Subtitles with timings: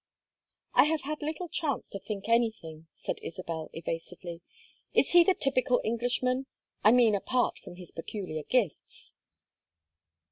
[0.73, 4.41] "I have had little chance to think anything," said Isabel, evasively.
[4.95, 6.47] "Is he the typical Englishman
[6.83, 9.13] I mean apart from his peculiar gifts?"